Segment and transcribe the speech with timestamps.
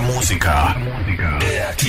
[0.00, 0.76] Música
[1.42, 1.88] é aqui.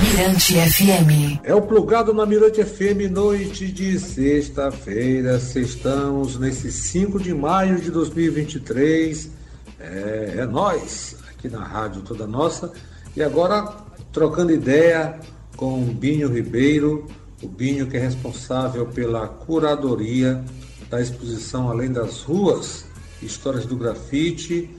[0.00, 1.40] Mirante FM.
[1.44, 5.36] É o plugado na Mirante FM, noite de sexta-feira.
[5.36, 9.30] Estamos nesse 5 de maio de 2023.
[9.78, 12.72] É, é nós, aqui na Rádio Toda Nossa.
[13.14, 13.68] E agora,
[14.10, 15.18] trocando ideia
[15.56, 17.06] com o Binho Ribeiro,
[17.42, 20.42] o Binho que é responsável pela curadoria
[20.88, 22.86] da exposição Além das Ruas,
[23.20, 24.70] Histórias do Grafite,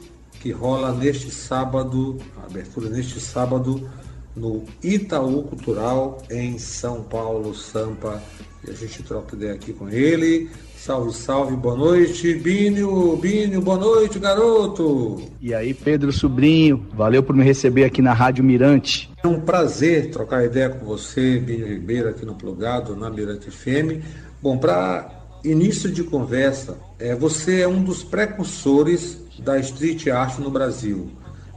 [0.43, 3.89] que rola neste sábado, abertura neste sábado,
[4.35, 8.21] no Itaú Cultural, em São Paulo, Sampa.
[8.67, 10.49] E a gente troca ideia aqui com ele.
[10.75, 15.21] Salve, salve, boa noite, Bínio, Bínio, boa noite, garoto.
[15.39, 19.09] E aí, Pedro Sobrinho, valeu por me receber aqui na Rádio Mirante.
[19.23, 24.03] É um prazer trocar ideia com você, Bínio Ribeiro, aqui no Plugado, na Mirante FM.
[24.41, 25.09] Bom, para
[25.41, 31.11] início de conversa, é, você é um dos precursores da street art no Brasil.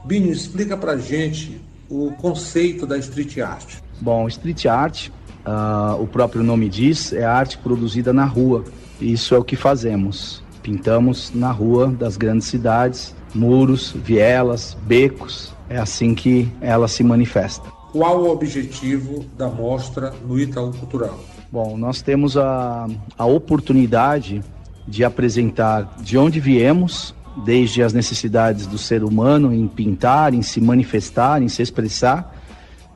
[0.05, 3.77] Binho, explica pra gente o conceito da street art.
[3.99, 5.09] Bom, street art,
[5.45, 8.63] uh, o próprio nome diz, é arte produzida na rua.
[8.99, 10.43] Isso é o que fazemos.
[10.61, 15.53] Pintamos na rua das grandes cidades, muros, vielas, becos.
[15.69, 17.69] É assim que ela se manifesta.
[17.91, 21.17] Qual o objetivo da mostra no Itaú Cultural?
[21.51, 24.43] Bom, nós temos a, a oportunidade
[24.87, 30.59] de apresentar de onde viemos, desde as necessidades do ser humano em pintar, em se
[30.59, 32.35] manifestar, em se expressar,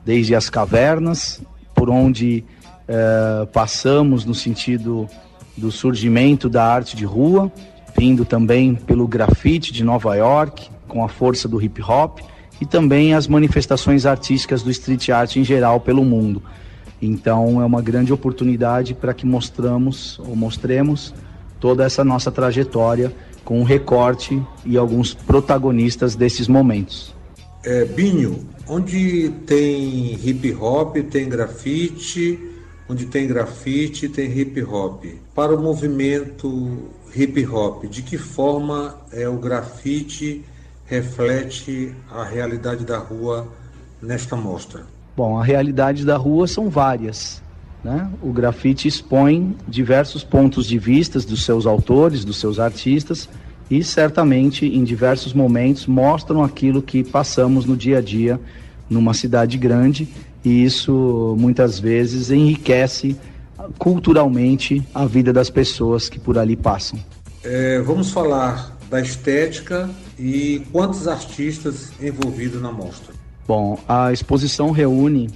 [0.04, 1.40] desde as cavernas,
[1.74, 2.44] por onde
[2.88, 5.08] eh, passamos no sentido
[5.56, 7.52] do surgimento da arte de rua,
[7.96, 12.20] vindo também pelo grafite de Nova York, com a força do hip hop,
[12.60, 16.42] e também as manifestações artísticas do street art em geral pelo mundo.
[17.00, 21.12] Então é uma grande oportunidade para que mostramos ou mostremos
[21.58, 23.12] toda essa nossa trajetória
[23.44, 27.14] com um recorte e alguns protagonistas desses momentos.
[27.64, 32.38] É, Binho, onde tem hip hop, tem grafite,
[32.88, 35.04] onde tem grafite, tem hip hop.
[35.34, 40.44] Para o movimento hip hop, de que forma é o grafite
[40.86, 43.48] reflete a realidade da rua
[44.00, 44.82] nesta mostra?
[45.16, 47.42] Bom, a realidade da rua são várias.
[47.84, 48.08] Né?
[48.22, 53.28] O grafite expõe diversos pontos de vista dos seus autores, dos seus artistas,
[53.70, 58.38] e certamente em diversos momentos mostram aquilo que passamos no dia a dia
[58.88, 60.08] numa cidade grande,
[60.44, 63.16] e isso muitas vezes enriquece
[63.78, 66.98] culturalmente a vida das pessoas que por ali passam.
[67.42, 69.88] É, vamos falar da estética
[70.18, 73.14] e quantos artistas envolvidos na mostra?
[73.46, 75.30] Bom, a exposição reúne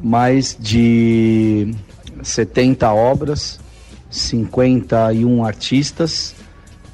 [0.00, 1.74] mais de
[2.22, 3.60] 70 obras,
[4.10, 6.34] 51 artistas,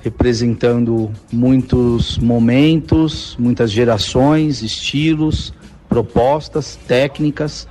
[0.02, 5.54] representando muitos momentos, muitas gerações, estilos,
[5.88, 7.68] propostas, técnicas,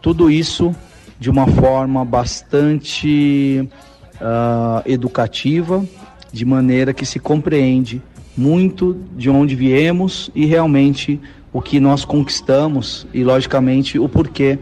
[0.00, 0.74] tudo isso
[1.18, 3.68] de uma forma bastante
[4.16, 5.84] uh, educativa,
[6.32, 8.02] de maneira que se compreende
[8.36, 11.18] muito de onde viemos e realmente
[11.56, 14.58] o que nós conquistamos e, logicamente, o porquê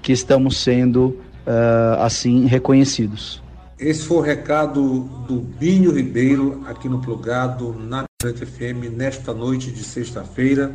[0.00, 3.42] que estamos sendo uh, assim reconhecidos.
[3.76, 9.72] Esse foi o recado do Binho Ribeiro aqui no Plugado, na Mirante FM, nesta noite
[9.72, 10.72] de sexta-feira.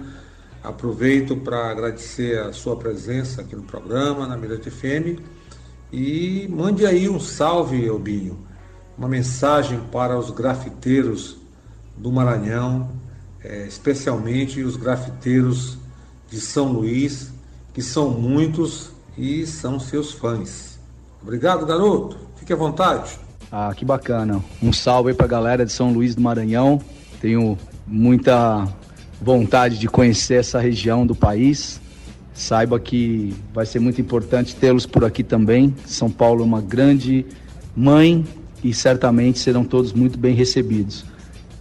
[0.62, 5.18] Aproveito para agradecer a sua presença aqui no programa, na Mirante FM.
[5.94, 8.38] E mande aí um salve, Binho,
[8.98, 11.38] uma mensagem para os grafiteiros
[11.96, 13.02] do Maranhão,
[13.44, 15.78] é, especialmente os grafiteiros
[16.30, 17.32] de São Luís,
[17.74, 20.80] que são muitos e são seus fãs.
[21.22, 22.18] Obrigado, garoto.
[22.38, 23.20] Fique à vontade.
[23.52, 24.44] Ah, que bacana.
[24.62, 26.82] Um salve aí pra galera de São Luís do Maranhão.
[27.22, 28.68] Tenho muita
[29.22, 31.80] vontade de conhecer essa região do país.
[32.34, 35.74] Saiba que vai ser muito importante tê-los por aqui também.
[35.86, 37.26] São Paulo é uma grande
[37.76, 38.26] mãe
[38.64, 41.06] e certamente serão todos muito bem recebidos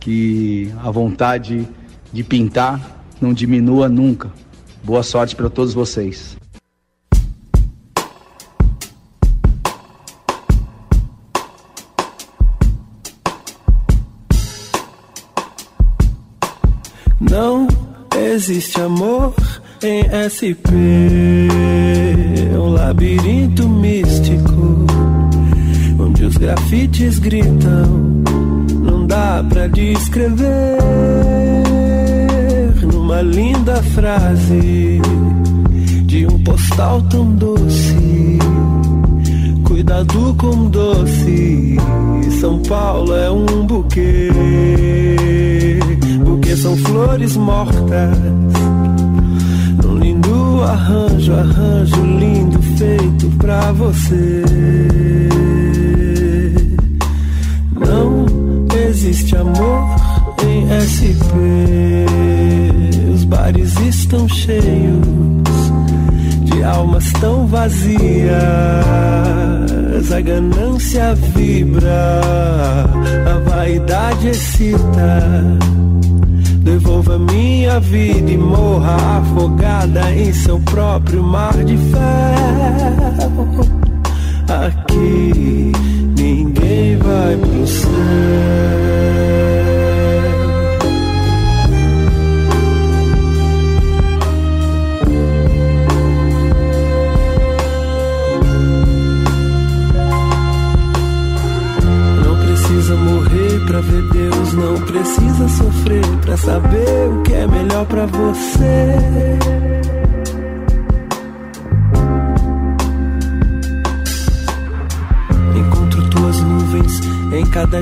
[0.03, 1.67] que a vontade
[2.13, 2.81] de pintar
[3.21, 4.33] não diminua nunca.
[4.83, 6.37] Boa sorte para todos vocês.
[17.21, 17.69] Não
[18.17, 19.33] existe amor
[19.85, 20.69] em SP,
[22.59, 24.85] um labirinto místico
[25.97, 28.22] onde os grafites gritam
[29.13, 30.79] dá pra descrever
[32.91, 35.03] numa linda frase
[36.07, 38.39] de um postal tão doce.
[39.65, 41.77] Cuidado com doce,
[42.41, 44.31] São Paulo é um buquê.
[46.25, 48.17] Buquê são flores mortas
[50.63, 54.43] arranjo, arranjo lindo feito pra você.
[59.13, 59.85] Existe amor
[60.49, 61.37] em SP.
[63.13, 65.07] Os bares estão cheios
[66.45, 68.33] de almas tão vazias.
[70.11, 72.21] A ganância vibra,
[73.27, 75.59] a vaidade excita
[76.65, 83.61] Devolva minha vida e morra afogada em seu próprio mar de ferro.
[84.49, 85.73] Aqui
[86.17, 88.82] ninguém vai pro céu.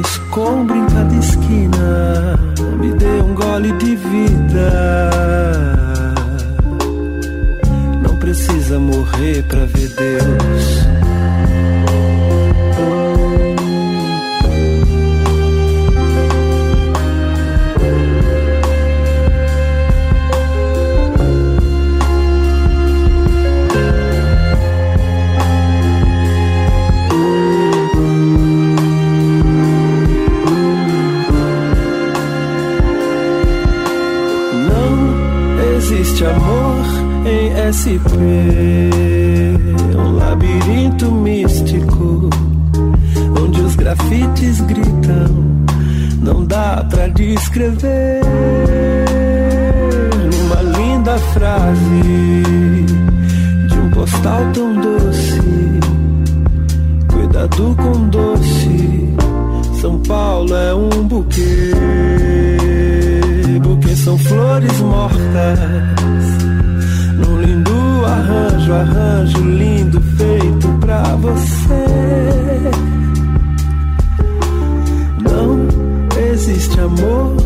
[0.00, 1.69] Escombro, em cada esquina.
[38.20, 38.50] SP,
[68.72, 71.84] arranjo, arranjo lindo feito pra você.
[75.22, 75.69] Não
[76.32, 77.37] existe amor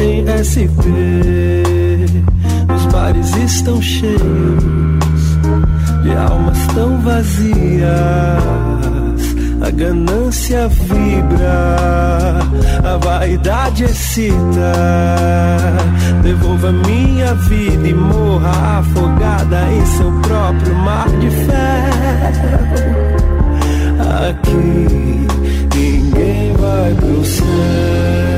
[0.00, 0.84] em SP.
[2.74, 4.64] Os bares estão cheios
[6.02, 8.63] de almas tão vazias
[9.64, 12.38] a ganância vibra,
[12.84, 14.72] a vaidade excita.
[16.22, 22.74] Devolva minha vida e morra afogada em seu próprio mar de ferro.
[24.28, 25.26] Aqui
[25.74, 28.33] ninguém vai pro céu.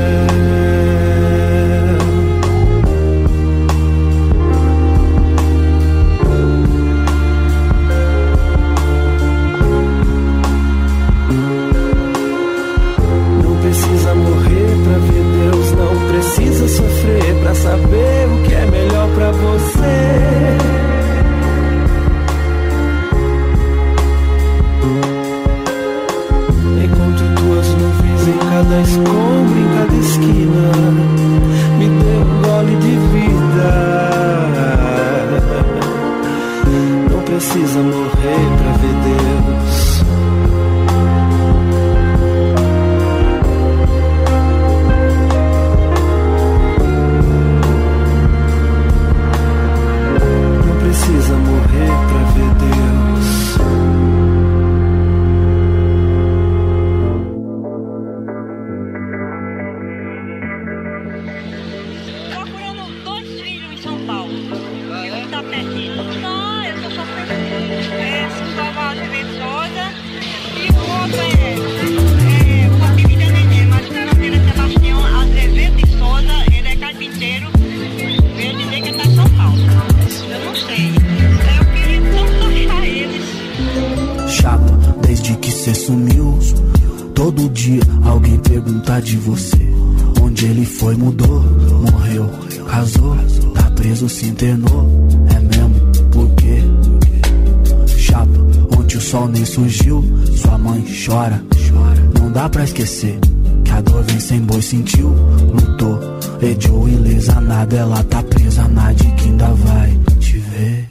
[102.77, 103.17] Esquecer
[103.63, 105.99] que a dor vem sem boi, sentiu, lutou,
[106.41, 110.89] ediou ilesa, nada, ela tá presa na de que ainda vai te ver.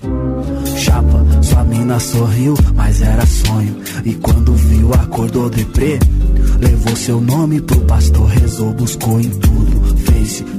[0.76, 3.76] Chapa, sua mina sorriu, mas era sonho.
[4.04, 5.98] E quando viu, acordou deprê.
[6.60, 9.75] Levou seu nome pro pastor, rezou, buscou em tudo.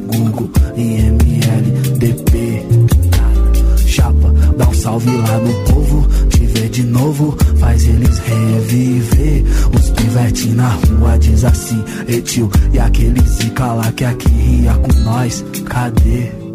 [0.07, 2.63] Google, IML, DP.
[3.85, 6.07] Chapa, dá um salve lá no povo.
[6.29, 9.43] Te ver de novo, faz eles reviver.
[9.75, 12.49] Os pivete na rua diz assim, etil.
[12.71, 16.46] E aquele zica lá que aqui ria com nós, cadê?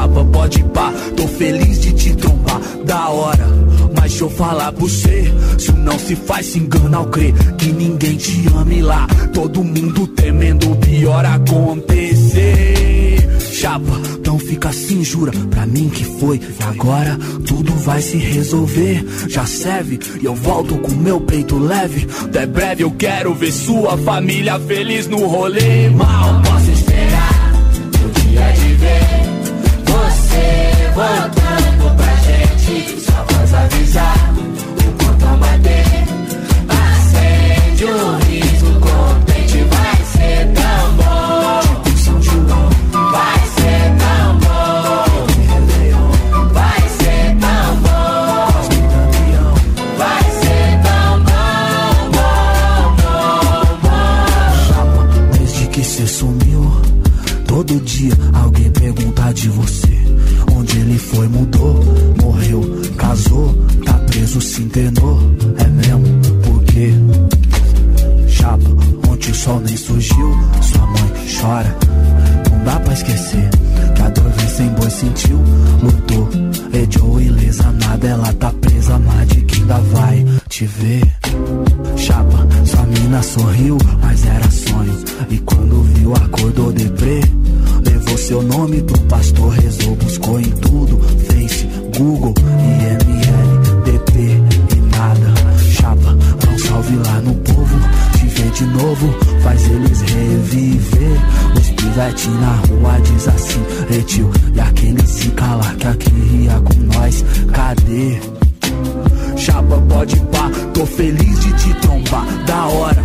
[0.00, 3.46] Chapa, pode pá, tô feliz de te trombar, da hora.
[3.94, 7.70] Mas deixa eu falar pra você, se não se faz, se engana ao crer que
[7.70, 9.06] ninguém te ame lá.
[9.34, 13.28] Todo mundo temendo o pior acontecer.
[13.52, 16.40] Chapa, então fica assim, jura pra mim que foi.
[16.66, 19.04] Agora tudo vai se resolver.
[19.28, 22.08] Já serve e eu volto com meu peito leve.
[22.24, 25.90] Até breve eu quero ver sua família feliz no rolê.
[25.90, 26.89] Mal posso esperar
[30.94, 33.00] voltando pra gente.
[33.00, 35.84] Só faz avisar o portão bater.
[36.68, 38.39] Acende o riso
[84.02, 84.96] mas era sonho.
[85.30, 87.20] E quando viu, acordou deprê.
[87.84, 94.20] Levou seu nome pro pastor, rezou, buscou em tudo: Face, Google, IML, DP
[94.76, 95.34] e nada.
[95.58, 96.16] Chapa,
[96.52, 97.78] um salve lá no povo.
[98.18, 101.20] Te ver de novo, faz eles reviver.
[101.56, 103.60] Os pivete na rua diz assim:
[103.98, 108.20] Etil, e aquele se cala que aqui ria com nós, cadê?
[109.36, 113.02] Chapa, pode pá, tô feliz de te trombar, da hora.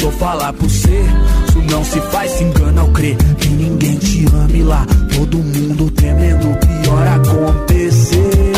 [0.00, 1.00] Eu falar pro cê,
[1.48, 4.84] isso não se faz, se engana ao crer que ninguém te ame lá.
[5.14, 8.52] Todo mundo temendo o pior acontecer.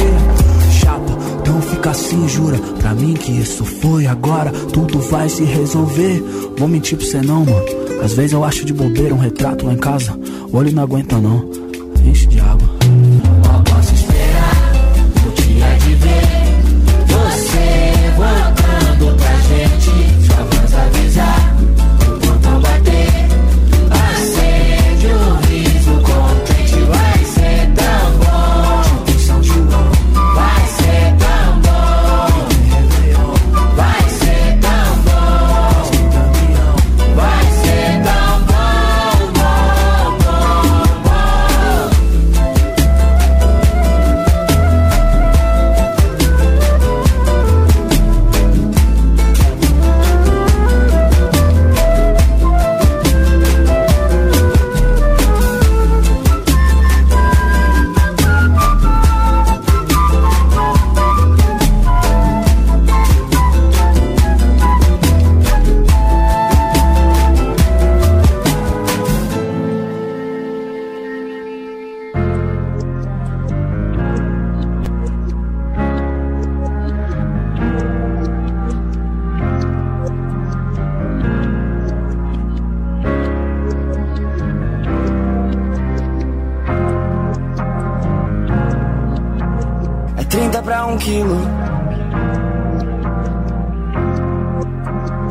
[0.81, 4.51] Chapa, não fica assim, jura pra mim que isso foi agora.
[4.51, 6.25] Tudo vai se resolver.
[6.57, 7.67] Vou mentir pra você não, mano.
[8.03, 10.19] Às vezes eu acho de bobeira um retrato lá em casa.
[10.51, 11.64] O olho não aguenta não.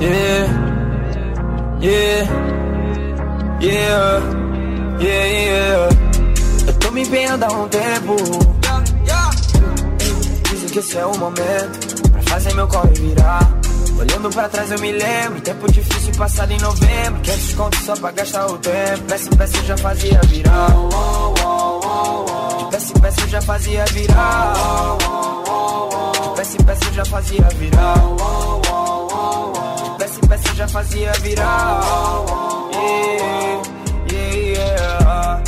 [0.03, 0.49] Yeah,
[1.79, 2.27] yeah,
[3.61, 4.19] yeah,
[4.99, 5.89] yeah, yeah.
[6.67, 8.17] Eu tô me empenhando há um tempo.
[10.49, 13.49] Dizem que esse é o momento pra fazer meu corre virar.
[13.97, 17.21] Olhando pra trás eu me lembro, tempo difícil passado em novembro.
[17.21, 19.03] 500 conto só pra gastar o tempo.
[19.07, 20.67] Peça em peça eu já fazia virar.
[22.57, 24.53] De peça em peça eu já fazia virar.
[26.21, 28.62] De peça em peça eu já fazia virar.
[30.33, 31.79] Peça já fazia virar.
[32.73, 33.61] Yeah,
[34.11, 35.43] yeah, yeah.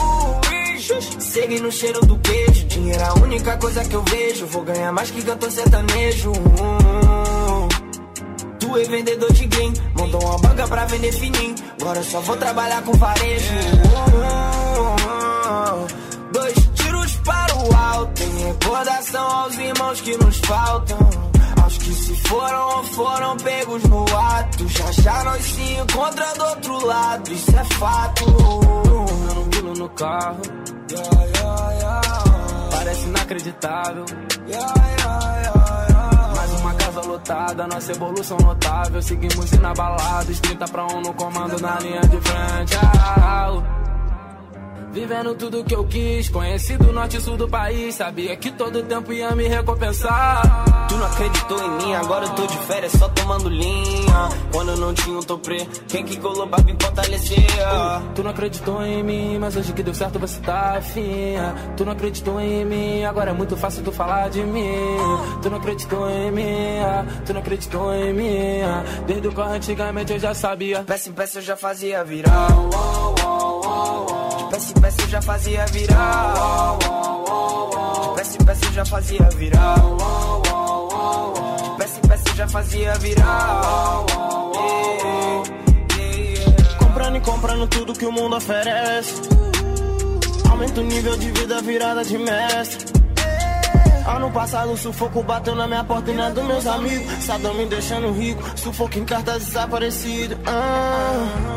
[1.60, 2.66] No cheiro do queijo.
[2.68, 4.46] Dinheiro é a única coisa que eu vejo.
[4.46, 6.34] Vou ganhar mais que cantor sertanejo.
[8.60, 9.74] Tu é vendedor de game.
[9.98, 11.56] Montou uma banca pra vender fininho.
[11.82, 13.54] Agora eu só vou trabalhar com varejo.
[16.32, 18.22] Dois tiros para o alto.
[18.22, 21.25] Em recordação aos irmãos que nos faltam.
[21.86, 24.68] Que se foram ou foram pegos no ato.
[24.68, 27.32] Já já nós se encontra do outro lado.
[27.32, 28.26] Isso é fato.
[28.26, 30.42] Eu não pulo no carro.
[30.90, 32.02] Yeah, yeah, yeah.
[32.72, 34.06] parece inacreditável.
[36.36, 39.00] Mais uma casa lotada, nossa evolução notável.
[39.04, 42.78] Seguimos inabalado, 30 pra 1 no comando na linha de frente.
[42.82, 43.62] Ah,
[44.92, 47.94] Vivendo tudo que eu quis, conheci do norte e sul do país.
[47.94, 50.85] Sabia que todo tempo ia me recompensar.
[51.06, 54.30] Tu não acreditou em mim, agora eu tô de férias só tomando linha.
[54.52, 57.46] Quando eu não tinha um toprê, quem que colou pra me fortalecer?
[58.16, 61.36] Tu não acreditou em mim, mas hoje que deu certo você tá afim.
[61.78, 64.98] Tu não acreditou em mim, agora é muito fácil tu falar de mim.
[65.44, 66.80] Tu não acreditou em mim,
[67.24, 68.62] tu não acreditou em mim.
[69.06, 70.84] Desde o corre antigamente eu já sabia.
[70.84, 72.48] Peça em peça eu já fazia virar.
[74.38, 76.78] De peça em peça eu já fazia virar.
[78.02, 79.76] De peça em peça eu já fazia virar.
[82.36, 84.04] Já fazia virar.
[86.78, 89.22] Comprando e comprando tudo que o mundo oferece.
[90.50, 92.94] Aumenta o nível de vida, virada de mestre.
[94.06, 97.24] Ano passado, sufoco bateu na minha porta e na dos meus amigos.
[97.24, 100.38] Sadão me deixando rico, sufoco em cartas desaparecido.
[100.46, 101.56] Ah.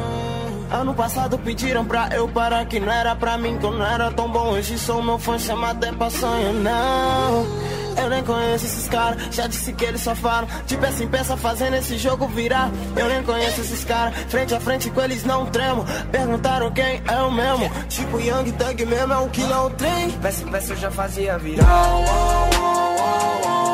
[0.71, 4.11] Ano passado pediram pra eu parar que não era pra mim, que eu não era
[4.13, 4.51] tão bom.
[4.51, 7.68] Hoje sou meu fã, chama até pra sonho, não.
[7.97, 11.37] Eu nem conheço esses caras, já disse que eles só falam de peça em peça
[11.37, 12.71] fazendo esse jogo virar.
[12.97, 15.85] Eu nem conheço esses caras, frente a frente com eles não tremo.
[16.11, 20.09] Perguntaram quem é o mesmo, tipo Young Thug mesmo, é um que não tem.
[20.09, 21.65] De peça em peça eu já fazia virar.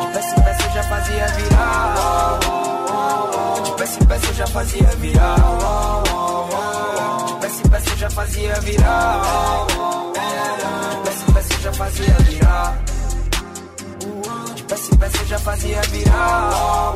[0.00, 2.38] De peça em peça eu já fazia virar.
[3.64, 5.37] De peça em peça eu já fazia virar.
[7.26, 9.66] De peça em peça eu já fazia virar.
[10.90, 12.93] De peça em peça eu já fazia virar.
[14.94, 16.94] Peça em peça eu já fazia virar.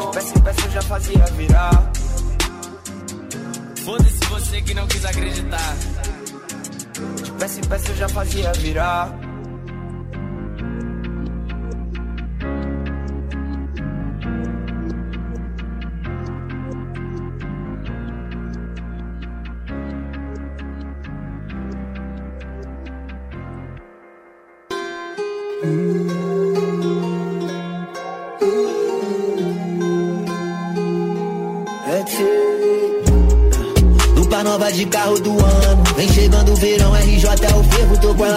[0.00, 1.92] De peça em peça eu já fazia virar.
[3.84, 5.76] Foda-se você que não quis acreditar.
[7.22, 9.23] De peça em peça eu já fazia virar.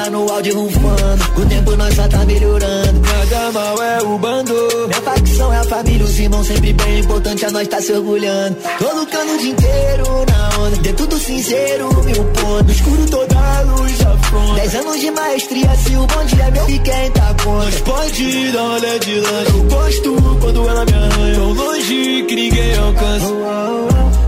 [0.10, 1.42] No áudio rufando.
[1.42, 3.02] O tempo nós só tá melhorando.
[3.02, 4.54] Nada mal é o bando.
[4.88, 7.00] Minha facção é a família, os irmãos sempre bem.
[7.00, 8.58] Importante a nós tá se orgulhando.
[8.80, 10.78] Tô lucrando o dia inteiro na onda.
[10.78, 12.66] Dentro do cinzeiro, mil pontos.
[12.66, 14.54] No escuro toda a luz afronta.
[14.56, 17.82] Dez anos de maestria, se o bom dia é meu, e quem tá contra.
[17.82, 19.52] Pode dar uma olhada de lanche.
[19.54, 21.36] Eu gosto quando ela me arranha.
[21.36, 23.28] Tão longe que ninguém alcança.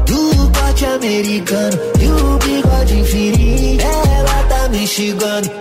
[0.05, 3.83] Do corte americano e o bigode infinito.
[3.83, 5.51] Ela tá me instigando,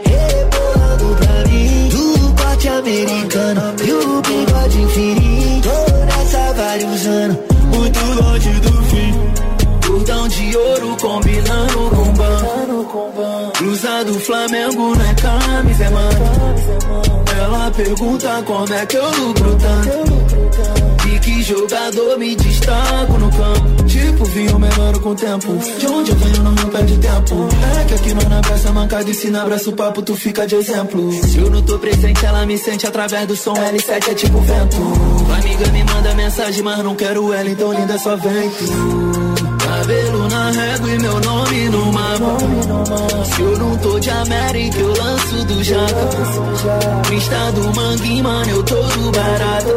[14.13, 17.19] do Flamengo não é camisa, é mano.
[17.39, 21.09] Ela pergunta como é que eu lucro tanto.
[21.09, 23.85] E que jogador me destaco no campo.
[23.85, 25.57] Tipo, vinho menor com o tempo.
[25.79, 27.49] De onde eu venho não, não perde tempo.
[27.81, 30.55] É que aqui na peça mancada e se não abraça o papo, tu fica de
[30.57, 31.11] exemplo.
[31.25, 33.55] Se eu não tô presente, ela me sente através do som.
[33.55, 34.77] L7 é tipo vento.
[35.39, 39.28] Amiga me manda mensagem, mas não quero ela, então linda só vem tu.
[40.59, 42.37] Régua e meu nome no mapa.
[43.25, 46.09] Se eu não tô de América, eu lanço do jaca.
[47.09, 49.69] Pista do mangue, mano, eu tô do barato.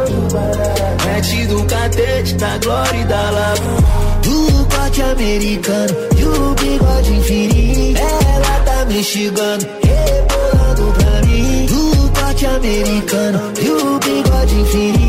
[1.05, 3.75] Mete do catete, da glória e da lava.
[4.23, 7.99] Do corte americano e o bigode infinito.
[7.99, 11.65] Ela tá me instigando, rebolando pra mim.
[11.67, 15.00] Do corte americano e o bigode infinito.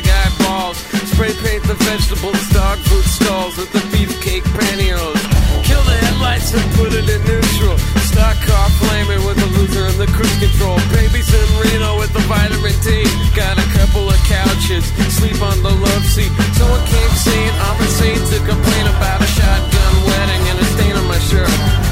[0.00, 0.78] the eyeballs.
[1.12, 5.20] Spray paint the vegetables, dog food stalls with the beefcake pantyhose.
[5.64, 7.76] Kill the headlights and put it in neutral.
[8.08, 10.78] Stock car flaming with the loser and the cruise control.
[10.92, 13.04] Babies in Reno with the vitamin D.
[13.36, 16.32] Got a couple of couches, sleep on the love seat.
[16.56, 20.94] So I came saying I'm insane to complain about a shotgun wedding and a stain
[20.96, 21.89] on my shirt.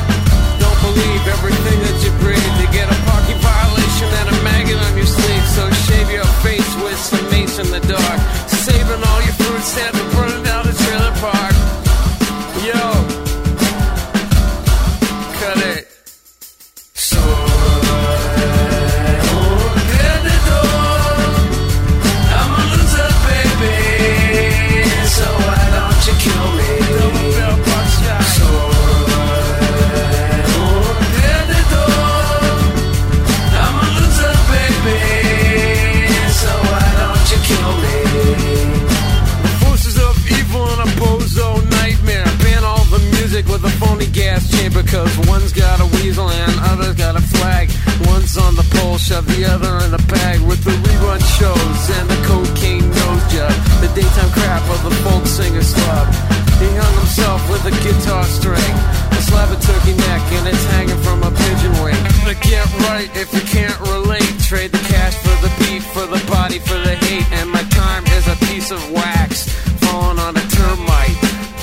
[57.69, 58.75] A guitar string,
[59.13, 62.03] a slab of turkey neck, and it's hanging from a pigeon wing.
[62.25, 66.25] To get right if you can't relate, trade the cash for the beef, for the
[66.31, 69.51] body, for the hate, and my time is a piece of wax
[69.85, 71.17] falling on a termite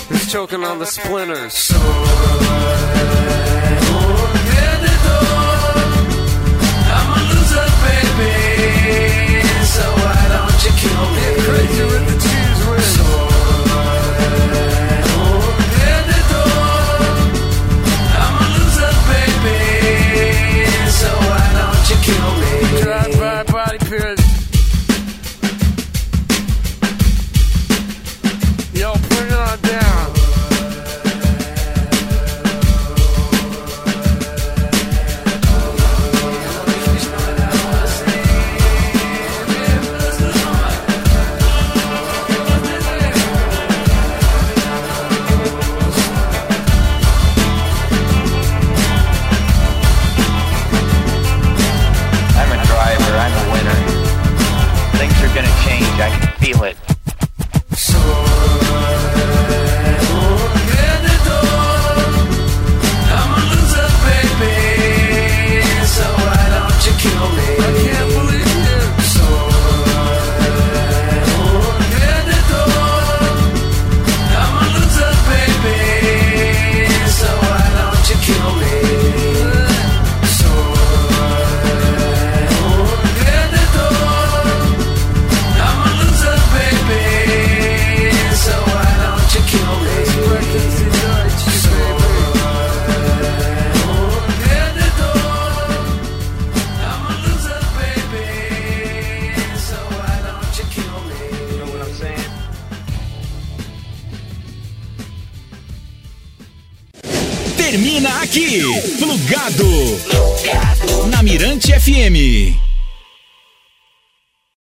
[0.07, 1.53] who's choking on the splinters.
[1.53, 1.75] So
[6.97, 8.33] I'm a loser, baby.
[9.73, 11.25] So why don't you kill me.
[11.45, 12.44] Crazy with the cheese